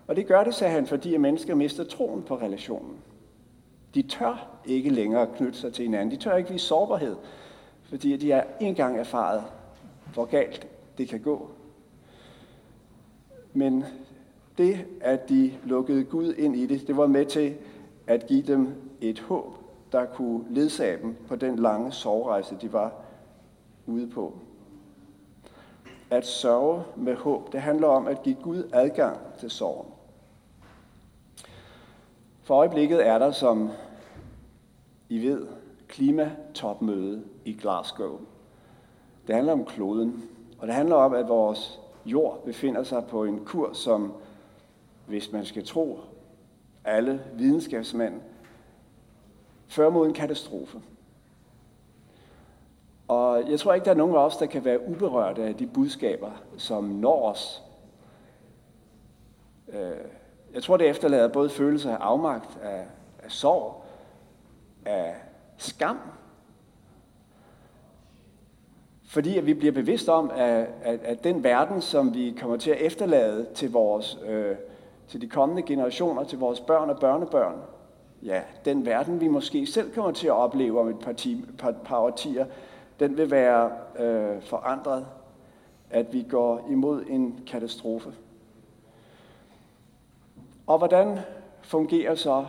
Og 0.08 0.16
det 0.16 0.28
gør 0.28 0.44
det, 0.44 0.56
sagde 0.56 0.74
han, 0.74 0.88
fordi 0.88 1.14
at 1.14 1.22
mennesker 1.22 1.56
mister 1.56 1.84
troen 1.84 2.24
på 2.24 2.36
relationen. 2.36 2.98
De 3.96 4.02
tør 4.02 4.48
ikke 4.66 4.90
længere 4.90 5.28
knytte 5.28 5.60
sig 5.60 5.74
til 5.74 5.86
hinanden. 5.86 6.12
De 6.12 6.24
tør 6.24 6.36
ikke 6.36 6.52
vise 6.52 6.66
sårbarhed, 6.66 7.16
fordi 7.84 8.18
de 8.18 8.32
har 8.32 8.46
engang 8.60 8.98
erfaret, 8.98 9.44
hvor 10.14 10.26
galt 10.26 10.68
det 10.98 11.10
kan 11.10 11.20
gå. 11.20 11.50
Men 13.54 13.84
det, 14.58 14.86
at 15.02 15.30
de 15.30 15.54
lukkede 15.64 16.04
Gud 16.04 16.34
ind 16.34 16.56
i 16.56 16.66
det, 16.66 16.88
det 16.88 16.98
var 16.98 17.08
med 17.08 17.26
til 17.26 17.56
at 18.08 18.28
give 18.28 18.42
dem 18.42 18.74
et 19.02 19.20
håb, 19.20 19.58
der 19.92 20.06
kunne 20.06 20.44
ledsage 20.50 21.02
dem 21.02 21.16
på 21.28 21.36
den 21.36 21.56
lange 21.56 21.92
sovrejse, 21.92 22.58
de 22.62 22.74
var 22.74 22.94
ude 23.86 24.08
på. 24.08 24.34
At 26.10 26.26
sørge 26.26 26.84
med 26.96 27.16
håb, 27.16 27.54
det 27.54 27.62
handler 27.62 27.88
om 27.88 28.08
at 28.08 28.24
give 28.24 28.36
Gud 28.44 28.70
adgang 28.74 29.18
til 29.40 29.50
sorgen. 29.50 29.91
For 32.52 32.56
øjeblikket 32.56 33.08
er 33.08 33.20
der, 33.20 33.32
som 33.32 33.70
I 35.10 35.28
ved, 35.28 35.48
klimatopmøde 35.88 37.24
i 37.46 37.54
Glasgow. 37.54 38.20
Det 39.28 39.36
handler 39.36 39.54
om 39.54 39.66
kloden, 39.66 40.24
og 40.60 40.68
det 40.68 40.76
handler 40.76 40.96
om, 40.96 41.14
at 41.14 41.28
vores 41.28 41.80
jord 42.06 42.46
befinder 42.46 42.84
sig 42.84 43.06
på 43.06 43.24
en 43.24 43.46
kurs, 43.46 43.78
som, 43.78 44.14
hvis 45.08 45.32
man 45.32 45.46
skal 45.46 45.66
tro 45.66 46.00
alle 46.86 47.24
videnskabsmænd, 47.34 48.22
fører 49.68 49.90
mod 49.90 50.08
en 50.08 50.14
katastrofe. 50.14 50.82
Og 53.08 53.50
jeg 53.52 53.60
tror 53.60 53.74
ikke, 53.74 53.86
der 53.86 53.92
er 53.92 53.96
nogen 53.96 54.16
af 54.16 54.26
os, 54.26 54.38
der 54.38 54.46
kan 54.46 54.66
være 54.66 54.88
uberørte 54.90 55.44
af 55.44 55.56
de 55.56 55.68
budskaber, 55.68 56.32
som 56.58 56.84
når 56.84 57.30
os. 57.30 57.64
Øh, 59.74 60.21
jeg 60.54 60.64
tror, 60.64 60.78
det 60.78 60.90
efterlader 60.90 61.28
både 61.28 61.50
følelser 61.50 61.92
af 61.92 61.98
afmagt, 62.00 62.60
af, 62.64 62.86
af 63.24 63.32
sorg, 63.32 63.84
af 64.86 65.16
skam. 65.58 65.98
Fordi 69.06 69.38
at 69.38 69.46
vi 69.46 69.54
bliver 69.54 69.74
bevidst 69.74 70.10
om, 70.10 70.32
at, 70.36 70.68
at, 70.84 71.00
at 71.04 71.24
den 71.24 71.44
verden, 71.44 71.82
som 71.82 72.14
vi 72.14 72.38
kommer 72.40 72.58
til 72.58 72.72
at 72.72 72.82
efterlade 72.82 73.48
til, 73.56 73.72
vores, 73.72 74.20
øh, 74.26 74.56
til 75.08 75.22
de 75.22 75.30
kommende 75.30 75.62
generationer, 75.62 76.24
til 76.24 76.40
vores 76.40 76.60
børn 76.60 76.90
og 76.90 77.00
børnebørn, 77.00 77.56
ja, 78.24 78.42
den 78.66 78.86
verden, 78.86 79.22
vi 79.22 79.28
måske 79.28 79.66
selv 79.66 79.94
kommer 79.94 80.12
til 80.12 80.28
at 80.28 80.34
opleve 80.34 80.80
om 80.80 80.88
et 80.88 81.00
par, 81.00 81.14
ti, 81.14 81.46
par, 81.58 81.72
par 81.72 82.00
årtier, 82.00 82.46
den 83.00 83.18
vil 83.18 83.32
være 83.32 83.72
øh, 84.00 84.42
forandret, 84.42 85.06
at 85.90 86.14
vi 86.14 86.26
går 86.30 86.68
imod 86.70 87.04
en 87.10 87.44
katastrofe. 87.48 88.14
Og 90.72 90.78
hvordan 90.78 91.20
fungerer 91.62 92.16
så 92.16 92.46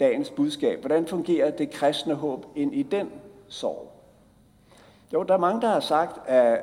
dagens 0.00 0.30
budskab? 0.30 0.80
Hvordan 0.80 1.06
fungerer 1.06 1.50
det 1.50 1.70
kristne 1.70 2.14
håb 2.14 2.46
ind 2.54 2.74
i 2.74 2.82
den 2.82 3.10
sorg? 3.48 3.90
Jo, 5.12 5.22
der 5.22 5.34
er 5.34 5.38
mange, 5.38 5.60
der 5.60 5.68
har 5.68 5.80
sagt, 5.80 6.28
at, 6.28 6.60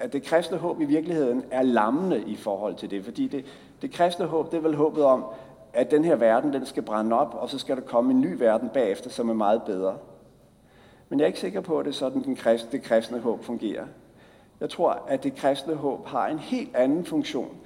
at 0.00 0.12
det 0.12 0.22
kristne 0.22 0.58
håb 0.58 0.80
i 0.80 0.84
virkeligheden 0.84 1.44
er 1.50 1.62
lammende 1.62 2.22
i 2.22 2.36
forhold 2.36 2.74
til 2.74 2.90
det, 2.90 3.04
fordi 3.04 3.28
det, 3.28 3.44
det 3.82 3.92
kristne 3.92 4.26
håb, 4.26 4.50
det 4.50 4.56
er 4.56 4.60
vel 4.60 4.74
håbet 4.74 5.04
om, 5.04 5.24
at 5.72 5.90
den 5.90 6.04
her 6.04 6.16
verden, 6.16 6.52
den 6.52 6.66
skal 6.66 6.82
brænde 6.82 7.18
op, 7.18 7.34
og 7.34 7.50
så 7.50 7.58
skal 7.58 7.76
der 7.76 7.82
komme 7.82 8.10
en 8.10 8.20
ny 8.20 8.38
verden 8.38 8.68
bagefter, 8.68 9.10
som 9.10 9.28
er 9.28 9.34
meget 9.34 9.62
bedre. 9.62 9.96
Men 11.08 11.18
jeg 11.18 11.24
er 11.24 11.28
ikke 11.28 11.40
sikker 11.40 11.60
på, 11.60 11.78
at 11.78 11.84
det 11.84 11.90
er 11.90 11.94
sådan, 11.94 12.24
den 12.24 12.36
kristne, 12.36 12.72
det 12.72 12.82
kristne 12.82 13.18
håb 13.18 13.44
fungerer. 13.44 13.84
Jeg 14.60 14.70
tror, 14.70 15.02
at 15.08 15.22
det 15.24 15.34
kristne 15.34 15.74
håb 15.74 16.06
har 16.06 16.26
en 16.26 16.38
helt 16.38 16.76
anden 16.76 17.04
funktion. 17.04 17.56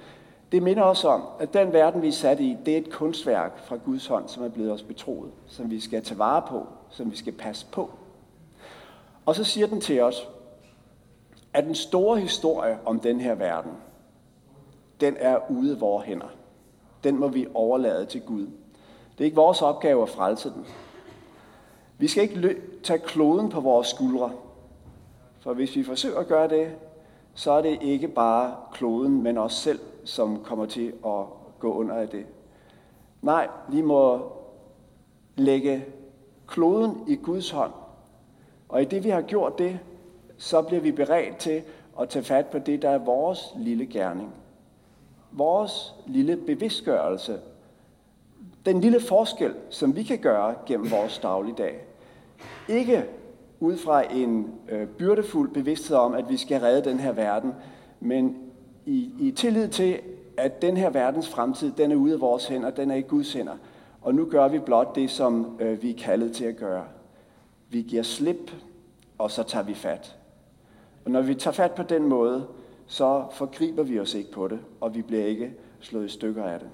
Det 0.53 0.63
minder 0.63 0.83
os 0.83 1.03
om, 1.03 1.23
at 1.39 1.53
den 1.53 1.73
verden, 1.73 2.01
vi 2.01 2.07
er 2.07 2.11
sat 2.11 2.39
i, 2.39 2.57
det 2.65 2.73
er 2.73 2.77
et 2.77 2.91
kunstværk 2.91 3.59
fra 3.59 3.75
Guds 3.75 4.07
hånd, 4.07 4.27
som 4.27 4.43
er 4.43 4.49
blevet 4.49 4.71
os 4.71 4.83
betroet, 4.83 5.31
som 5.47 5.71
vi 5.71 5.79
skal 5.79 6.03
tage 6.03 6.19
vare 6.19 6.41
på, 6.47 6.67
som 6.89 7.11
vi 7.11 7.15
skal 7.15 7.33
passe 7.33 7.65
på. 7.71 7.91
Og 9.25 9.35
så 9.35 9.43
siger 9.43 9.67
den 9.67 9.81
til 9.81 10.01
os, 10.01 10.27
at 11.53 11.63
den 11.63 11.75
store 11.75 12.19
historie 12.19 12.77
om 12.85 12.99
den 12.99 13.21
her 13.21 13.35
verden, 13.35 13.71
den 15.01 15.15
er 15.19 15.51
ude 15.51 15.71
af 15.71 15.81
vores 15.81 16.05
hænder. 16.05 16.29
Den 17.03 17.19
må 17.19 17.27
vi 17.27 17.47
overlade 17.53 18.05
til 18.05 18.21
Gud. 18.21 18.47
Det 19.17 19.19
er 19.19 19.25
ikke 19.25 19.35
vores 19.35 19.61
opgave 19.61 20.01
at 20.01 20.09
frelse 20.09 20.49
den. 20.49 20.65
Vi 21.97 22.07
skal 22.07 22.23
ikke 22.23 22.61
tage 22.83 22.99
kloden 22.99 23.49
på 23.49 23.59
vores 23.61 23.87
skuldre. 23.87 24.31
For 25.39 25.53
hvis 25.53 25.75
vi 25.75 25.83
forsøger 25.83 26.19
at 26.19 26.27
gøre 26.27 26.49
det, 26.49 26.75
så 27.33 27.51
er 27.51 27.61
det 27.61 27.77
ikke 27.81 28.07
bare 28.07 28.55
kloden, 28.73 29.23
men 29.23 29.37
os 29.37 29.53
selv, 29.53 29.79
som 30.03 30.43
kommer 30.43 30.65
til 30.65 30.93
at 31.05 31.25
gå 31.59 31.73
under 31.73 31.95
af 31.95 32.09
det. 32.09 32.25
Nej, 33.21 33.47
vi 33.69 33.81
må 33.81 34.31
lægge 35.35 35.85
kloden 36.47 37.03
i 37.07 37.15
Guds 37.15 37.51
hånd. 37.51 37.71
Og 38.69 38.81
i 38.81 38.85
det 38.85 39.03
vi 39.03 39.09
har 39.09 39.21
gjort 39.21 39.59
det, 39.59 39.79
så 40.37 40.61
bliver 40.61 40.81
vi 40.81 40.91
beredt 40.91 41.37
til 41.37 41.61
at 42.01 42.09
tage 42.09 42.25
fat 42.25 42.47
på 42.47 42.59
det, 42.59 42.81
der 42.81 42.89
er 42.89 42.97
vores 42.97 43.53
lille 43.57 43.85
gerning. 43.85 44.33
Vores 45.31 45.95
lille 46.07 46.37
bevidstgørelse. 46.37 47.39
Den 48.65 48.81
lille 48.81 48.99
forskel, 48.99 49.53
som 49.69 49.95
vi 49.95 50.03
kan 50.03 50.17
gøre 50.17 50.55
gennem 50.65 50.91
vores 50.91 51.19
dagligdag. 51.19 51.85
Ikke 52.69 53.05
ud 53.59 53.77
fra 53.77 54.13
en 54.13 54.53
øh, 54.69 54.87
byrdefuld 54.87 55.49
bevidsthed 55.53 55.97
om, 55.97 56.13
at 56.13 56.29
vi 56.29 56.37
skal 56.37 56.59
redde 56.59 56.89
den 56.89 56.99
her 56.99 57.11
verden, 57.11 57.53
men 57.99 58.37
i, 58.85 59.11
i 59.19 59.31
tillid 59.31 59.67
til, 59.67 59.99
at 60.37 60.61
den 60.61 60.77
her 60.77 60.89
verdens 60.89 61.29
fremtid, 61.29 61.71
den 61.71 61.91
er 61.91 61.95
ude 61.95 62.13
af 62.13 62.21
vores 62.21 62.47
hænder, 62.47 62.69
den 62.69 62.91
er 62.91 62.95
i 62.95 63.01
Guds 63.01 63.33
hænder. 63.33 63.57
Og 64.01 64.15
nu 64.15 64.25
gør 64.25 64.47
vi 64.47 64.59
blot 64.59 64.95
det, 64.95 65.09
som 65.09 65.57
øh, 65.59 65.81
vi 65.81 65.89
er 65.89 65.97
kaldet 65.97 66.31
til 66.31 66.45
at 66.45 66.57
gøre. 66.57 66.85
Vi 67.69 67.81
giver 67.81 68.03
slip, 68.03 68.51
og 69.17 69.31
så 69.31 69.43
tager 69.43 69.65
vi 69.65 69.73
fat. 69.73 70.17
Og 71.05 71.11
når 71.11 71.21
vi 71.21 71.35
tager 71.35 71.53
fat 71.53 71.71
på 71.71 71.83
den 71.83 72.03
måde, 72.03 72.47
så 72.87 73.25
forgriber 73.31 73.83
vi 73.83 73.99
os 73.99 74.13
ikke 74.13 74.31
på 74.31 74.47
det, 74.47 74.59
og 74.81 74.95
vi 74.95 75.01
bliver 75.01 75.25
ikke 75.25 75.53
slået 75.79 76.05
i 76.05 76.09
stykker 76.09 76.43
af 76.43 76.59
det. 76.59 76.69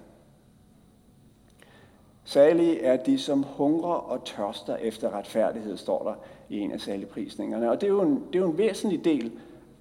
Særlige 2.23 2.81
er 2.81 3.03
de, 3.03 3.19
som 3.19 3.43
hungrer 3.43 3.93
og 3.93 4.25
tørster 4.25 4.75
efter 4.75 5.17
retfærdighed, 5.17 5.77
står 5.77 6.03
der 6.03 6.13
i 6.49 6.59
en 6.59 6.71
af 6.71 6.81
saligprisningerne. 6.81 7.71
Og 7.71 7.81
det 7.81 7.87
er 7.87 7.91
jo 7.91 8.01
en, 8.01 8.23
det 8.33 8.35
er 8.35 8.43
jo 8.43 8.51
en 8.51 8.57
væsentlig 8.57 9.05
del 9.05 9.31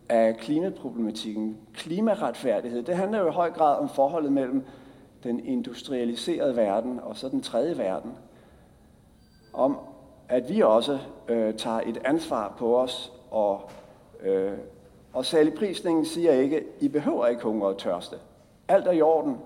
af 0.08 0.36
klimaproblematikken. 0.36 1.56
Klimaretfærdighed, 1.74 2.82
det 2.82 2.96
handler 2.96 3.18
jo 3.18 3.28
i 3.28 3.32
høj 3.32 3.50
grad 3.50 3.78
om 3.78 3.88
forholdet 3.88 4.32
mellem 4.32 4.64
den 5.22 5.46
industrialiserede 5.46 6.56
verden 6.56 7.00
og 7.00 7.16
så 7.16 7.28
den 7.28 7.40
tredje 7.40 7.78
verden, 7.78 8.12
om 9.52 9.78
at 10.28 10.48
vi 10.48 10.60
også 10.60 10.98
øh, 11.28 11.54
tager 11.54 11.80
et 11.86 12.00
ansvar 12.04 12.54
på 12.58 12.78
os, 12.78 13.12
og, 13.30 13.70
øh, 14.22 14.52
og 15.12 15.24
prisningen 15.58 16.04
siger 16.04 16.32
ikke, 16.32 16.64
I 16.80 16.88
behøver 16.88 17.26
ikke 17.26 17.42
hunger 17.42 17.66
og 17.66 17.78
tørste. 17.78 18.16
Alt 18.68 18.86
er 18.86 18.92
i 18.92 19.00
orden, 19.00 19.36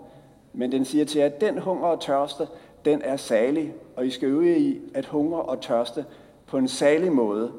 men 0.52 0.73
den 0.73 0.85
siger 0.85 1.04
til 1.04 1.19
jer, 1.19 1.26
at 1.26 1.40
den 1.40 1.59
hunger 1.59 1.87
og 1.87 2.00
tørste, 2.00 2.49
den 2.85 3.02
er 3.02 3.16
salig, 3.16 3.75
og 3.97 4.07
I 4.07 4.11
skal 4.11 4.28
øve 4.28 4.59
i 4.59 4.81
at 4.95 5.07
hunger 5.07 5.38
og 5.38 5.61
tørste 5.61 6.04
på 6.47 6.59
en 6.59 6.69
salig 6.69 7.12
måde, 7.12 7.52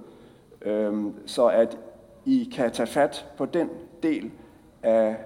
øh, 0.62 1.05
så 1.25 1.48
at 1.48 1.77
i 2.25 2.50
kan 2.56 2.72
tage 2.72 2.88
fat 2.88 3.25
på 3.38 3.46
den 3.46 3.70
del 4.03 4.32
af 4.84 5.18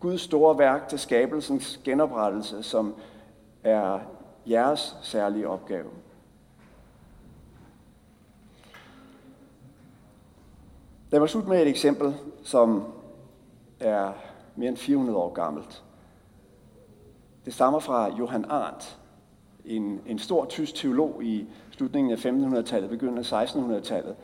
Guds 0.00 0.20
store 0.20 0.58
værk 0.58 0.88
til 0.88 0.98
skabelsens 0.98 1.80
genoprettelse, 1.84 2.62
som 2.62 2.94
er 3.64 3.98
jeres 4.46 4.96
særlige 5.02 5.48
opgave. 5.48 5.90
Lad 11.10 11.20
mig 11.20 11.28
slutte 11.28 11.48
med 11.48 11.62
et 11.62 11.68
eksempel, 11.68 12.14
som 12.42 12.84
er 13.80 14.12
mere 14.56 14.68
end 14.68 14.76
400 14.76 15.18
år 15.18 15.32
gammelt. 15.32 15.84
Det 17.44 17.54
stammer 17.54 17.78
fra 17.78 18.16
Johan 18.16 18.44
Arndt, 18.48 18.98
en, 19.64 20.00
en 20.06 20.18
stor 20.18 20.44
tysk 20.44 20.74
teolog 20.74 21.24
i 21.24 21.46
slutningen 21.70 22.12
af 22.12 22.26
1500-tallet, 22.26 22.90
begyndelsen 22.90 23.38
af 23.38 23.44
1600-tallet, 23.44 24.16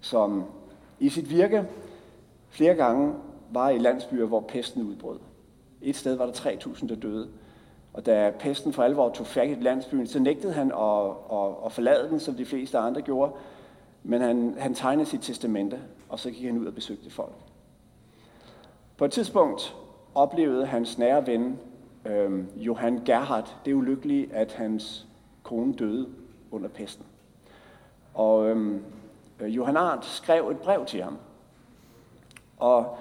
som 0.00 0.44
i 1.02 1.08
sit 1.08 1.30
virke 1.30 1.64
flere 2.50 2.74
gange 2.74 3.14
var 3.50 3.70
i 3.70 3.78
landsbyer, 3.78 4.26
hvor 4.26 4.40
pesten 4.40 4.82
udbrød. 4.82 5.18
Et 5.82 5.96
sted 5.96 6.14
var 6.14 6.26
der 6.26 6.32
3.000, 6.32 6.88
der 6.88 6.94
døde. 6.94 7.28
Og 7.92 8.06
da 8.06 8.32
pesten 8.38 8.72
for 8.72 8.82
alvor 8.82 9.10
tog 9.10 9.26
fat 9.26 9.48
i 9.50 9.54
landsbyen, 9.54 10.06
så 10.06 10.18
nægtede 10.18 10.52
han 10.52 10.72
at, 10.72 11.06
at, 11.32 11.54
at 11.66 11.72
forlade 11.72 12.08
den, 12.10 12.20
som 12.20 12.34
de 12.34 12.44
fleste 12.44 12.78
andre 12.78 13.02
gjorde. 13.02 13.32
Men 14.02 14.20
han, 14.20 14.54
han 14.58 14.74
tegnede 14.74 15.08
sit 15.08 15.20
testamente, 15.20 15.80
og 16.08 16.18
så 16.18 16.30
gik 16.30 16.44
han 16.44 16.58
ud 16.58 16.66
og 16.66 16.74
besøgte 16.74 17.10
folk. 17.10 17.34
På 18.96 19.04
et 19.04 19.12
tidspunkt 19.12 19.76
oplevede 20.14 20.66
hans 20.66 20.98
nære 20.98 21.26
ven, 21.26 21.58
øh, 22.06 22.44
Johan 22.56 23.00
Gerhardt, 23.04 23.56
det 23.64 23.74
ulykkelige, 23.74 24.28
at 24.32 24.52
hans 24.52 25.06
kone 25.42 25.74
døde 25.74 26.08
under 26.50 26.68
pesten. 26.68 27.06
Og 28.14 28.48
øh, 28.48 28.80
Øh, 29.42 29.56
Johan 29.56 29.76
Arndt 29.76 30.04
skrev 30.04 30.48
et 30.50 30.58
brev 30.58 30.84
til 30.86 31.02
ham. 31.02 31.18
Og 32.58 32.98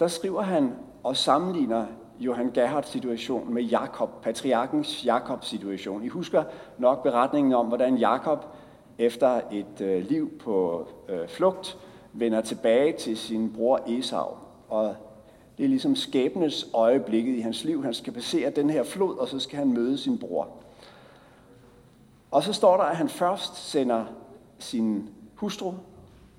der 0.00 0.06
skriver 0.08 0.42
han 0.42 0.72
og 1.02 1.16
sammenligner 1.16 1.86
Johan 2.20 2.50
Gerhards 2.54 2.88
situation 2.88 3.54
med 3.54 3.62
Jakob, 3.62 4.22
patriarkens 4.22 5.04
Jakobs 5.04 5.48
situation. 5.48 6.04
I 6.04 6.08
husker 6.08 6.44
nok 6.78 7.02
beretningen 7.02 7.52
om, 7.52 7.66
hvordan 7.66 7.96
Jakob 7.96 8.44
efter 8.98 9.40
et 9.52 9.80
øh, 9.80 10.04
liv 10.08 10.38
på 10.38 10.88
øh, 11.08 11.28
flugt 11.28 11.78
vender 12.12 12.40
tilbage 12.40 12.92
til 12.92 13.16
sin 13.16 13.52
bror 13.52 13.80
Esau. 13.86 14.26
Og 14.68 14.96
det 15.58 15.64
er 15.64 15.68
ligesom 15.68 15.96
skæbnes 15.96 16.66
øjeblikket 16.74 17.34
i 17.34 17.40
hans 17.40 17.64
liv. 17.64 17.84
Han 17.84 17.94
skal 17.94 18.12
passere 18.12 18.50
den 18.50 18.70
her 18.70 18.82
flod, 18.82 19.18
og 19.18 19.28
så 19.28 19.38
skal 19.38 19.58
han 19.58 19.72
møde 19.72 19.98
sin 19.98 20.18
bror. 20.18 20.48
Og 22.30 22.42
så 22.42 22.52
står 22.52 22.76
der, 22.76 22.84
at 22.84 22.96
han 22.96 23.08
først 23.08 23.70
sender 23.70 24.04
sin 24.58 25.10
hustru 25.34 25.72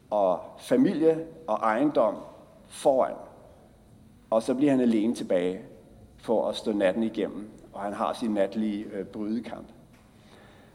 og 0.09 0.39
familie 0.59 1.25
og 1.47 1.55
ejendom 1.55 2.15
foran. 2.67 3.15
Og 4.29 4.43
så 4.43 4.53
bliver 4.53 4.71
han 4.71 4.81
alene 4.81 5.15
tilbage 5.15 5.61
for 6.17 6.49
at 6.49 6.55
stå 6.55 6.71
natten 6.73 7.03
igennem, 7.03 7.49
og 7.73 7.81
han 7.81 7.93
har 7.93 8.13
sin 8.13 8.31
natlige 8.31 8.85
øh, 8.85 9.05
brydekamp. 9.05 9.67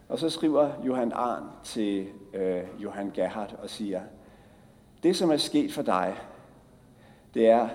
Og 0.09 0.19
så 0.19 0.31
skriver 0.31 0.71
Johan 0.87 1.13
Arn 1.13 1.45
til 1.65 2.09
øh, 2.35 2.63
Johan 2.79 3.11
Gerhardt 3.15 3.55
og 3.63 3.71
siger, 3.71 4.01
det 5.03 5.17
som 5.17 5.31
er 5.31 5.37
sket 5.37 5.73
for 5.73 5.83
dig, 5.83 6.17
det 7.35 7.49
er, 7.49 7.69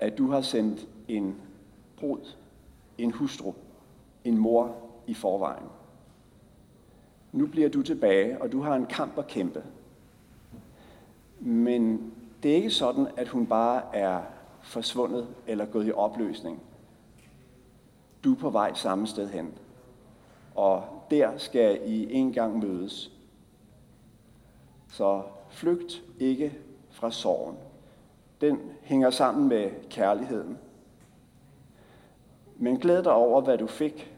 at 0.00 0.18
du 0.18 0.30
har 0.30 0.40
sendt 0.40 0.88
en 1.08 1.36
brud, 1.96 2.34
en 2.98 3.12
hustru, 3.12 3.52
en 4.24 4.38
mor 4.38 4.76
i 5.06 5.14
forvejen. 5.14 5.66
Nu 7.32 7.46
bliver 7.46 7.68
du 7.68 7.82
tilbage, 7.82 8.42
og 8.42 8.52
du 8.52 8.62
har 8.62 8.74
en 8.74 8.86
kamp 8.86 9.18
at 9.18 9.26
kæmpe. 9.26 9.62
Men 11.40 12.12
det 12.42 12.50
er 12.50 12.54
ikke 12.54 12.70
sådan, 12.70 13.06
at 13.16 13.28
hun 13.28 13.46
bare 13.46 13.82
er 13.96 14.22
forsvundet 14.62 15.28
eller 15.46 15.66
gået 15.66 15.86
i 15.86 15.92
opløsning. 15.92 16.62
Du 18.24 18.32
er 18.32 18.38
på 18.38 18.50
vej 18.50 18.74
samme 18.74 19.06
sted 19.06 19.28
hen. 19.28 19.54
Og 20.54 20.84
der 21.10 21.38
skal 21.38 21.80
I 21.86 22.12
en 22.12 22.32
gang 22.32 22.58
mødes. 22.58 23.12
Så 24.88 25.22
flygt 25.48 26.02
ikke 26.18 26.58
fra 26.90 27.10
sorgen. 27.10 27.56
Den 28.40 28.58
hænger 28.82 29.10
sammen 29.10 29.48
med 29.48 29.70
kærligheden. 29.90 30.58
Men 32.56 32.78
glæd 32.78 33.02
dig 33.02 33.12
over, 33.12 33.40
hvad 33.40 33.58
du 33.58 33.66
fik, 33.66 34.16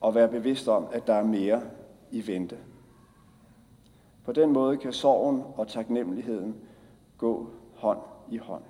og 0.00 0.14
vær 0.14 0.26
bevidst 0.26 0.68
om, 0.68 0.86
at 0.92 1.06
der 1.06 1.14
er 1.14 1.24
mere 1.24 1.62
i 2.10 2.26
vente. 2.26 2.58
På 4.24 4.32
den 4.32 4.52
måde 4.52 4.76
kan 4.76 4.92
sorgen 4.92 5.42
og 5.56 5.68
taknemmeligheden 5.68 6.56
gå 7.18 7.46
hånd 7.74 7.98
i 8.30 8.36
hånd. 8.36 8.62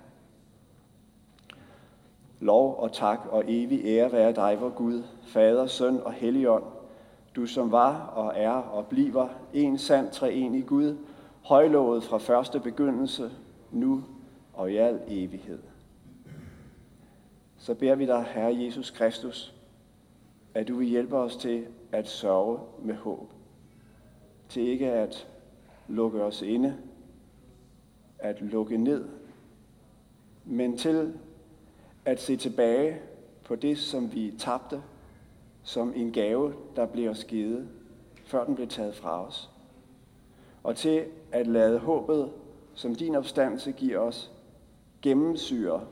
Lov 2.41 2.77
og 2.79 2.93
tak 2.93 3.21
og 3.31 3.45
evig 3.47 3.85
ære 3.85 4.13
være 4.13 4.33
dig, 4.33 4.61
vor 4.61 4.69
Gud, 4.69 5.03
Fader, 5.23 5.67
Søn 5.67 6.01
og 6.01 6.13
Helligånd, 6.13 6.65
du 7.37 7.47
som 7.47 7.73
var 7.73 8.07
og 8.07 8.33
er 8.37 8.51
og 8.51 8.87
bliver 8.87 9.29
en 9.53 9.79
sand 9.79 10.11
treenig 10.11 10.67
Gud, 10.67 10.97
højlovet 11.43 12.05
fra 12.05 12.19
første 12.19 12.61
begyndelse, 12.61 13.31
nu 13.71 14.05
og 14.53 14.73
i 14.73 14.77
al 14.77 15.01
evighed. 15.07 15.59
Så 17.57 17.75
beder 17.75 17.95
vi 17.95 18.07
dig, 18.07 18.27
Herre 18.35 18.65
Jesus 18.65 18.91
Kristus, 18.91 19.58
at 20.55 20.69
du 20.69 20.77
vil 20.77 20.89
hjælpe 20.89 21.17
os 21.17 21.37
til 21.37 21.67
at 21.93 22.09
sørge 22.09 22.59
med 22.83 22.95
håb. 22.95 23.33
Til 24.49 24.63
ikke 24.63 24.93
at 24.93 25.29
lukke 25.89 26.23
os 26.23 26.43
inde, 26.43 26.77
at 28.19 28.41
lukke 28.41 28.77
ned, 28.77 29.09
men 30.45 30.79
til 30.79 31.15
at 32.05 32.21
se 32.21 32.37
tilbage 32.37 33.01
på 33.45 33.57
det, 33.57 33.79
som 33.79 34.15
vi 34.15 34.35
tabte, 34.39 34.83
som 35.63 35.93
en 35.97 36.13
gave, 36.13 36.55
der 36.77 36.87
blev 36.87 37.11
os 37.11 37.25
givet, 37.25 37.69
før 38.25 38.45
den 38.45 38.55
blev 38.55 38.69
taget 38.69 38.95
fra 38.95 39.27
os. 39.27 39.51
Og 40.63 40.77
til 40.77 41.05
at 41.33 41.47
lade 41.47 41.79
håbet, 41.79 42.33
som 42.75 42.95
din 42.95 43.15
opstandelse 43.15 43.73
giver 43.73 43.99
os, 43.99 44.33
gennemsyre 45.03 45.87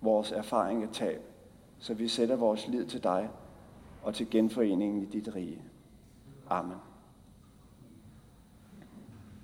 vores 0.00 0.32
erfaring 0.32 0.82
af 0.82 0.88
tab, 0.92 1.20
så 1.78 1.94
vi 1.94 2.08
sætter 2.08 2.36
vores 2.36 2.68
lid 2.68 2.86
til 2.86 3.02
dig 3.02 3.30
og 4.04 4.14
til 4.14 4.30
genforeningen 4.30 5.02
i 5.02 5.06
dit 5.06 5.34
rige. 5.34 5.62
Amen. 6.50 6.78